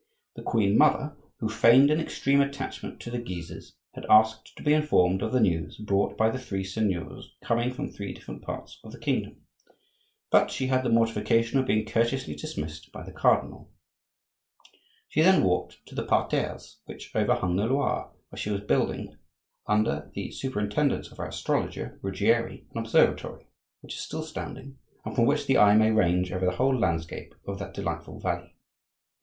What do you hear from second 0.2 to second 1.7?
The queen mother, who